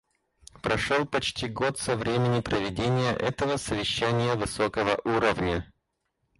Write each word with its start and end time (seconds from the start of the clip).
Прошел 0.63 1.05
почти 1.05 1.47
год 1.47 1.77
со 1.77 1.95
времени 1.95 2.41
проведения 2.41 3.11
этого 3.15 3.57
совещания 3.57 4.33
высокого 4.33 4.99
уровня. 5.03 5.71